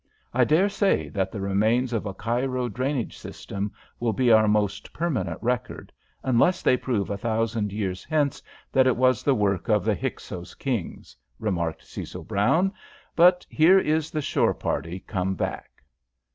I 0.33 0.45
dare 0.45 0.67
say 0.67 1.09
that 1.09 1.31
the 1.31 1.39
remains 1.41 1.93
of 1.93 2.07
a 2.07 2.13
Cairo 2.15 2.67
drainage 2.69 3.19
system 3.19 3.71
will 3.99 4.13
be 4.13 4.31
our 4.31 4.47
most 4.47 4.91
permanent 4.93 5.37
record, 5.43 5.93
unless 6.23 6.63
they 6.63 6.75
prove 6.75 7.11
a 7.11 7.19
thousand 7.19 7.71
years 7.71 8.03
hence 8.03 8.41
that 8.71 8.87
it 8.87 8.97
was 8.97 9.21
the 9.21 9.35
work 9.35 9.69
of 9.69 9.85
the 9.85 9.93
Hyksos 9.93 10.55
kings," 10.55 11.15
remarked 11.37 11.85
Cecil 11.85 12.23
Brown. 12.23 12.73
"But 13.15 13.45
here 13.47 13.77
is 13.77 14.09
the 14.09 14.21
shore 14.23 14.55
party 14.55 15.01
come 15.01 15.35
back." 15.35 15.71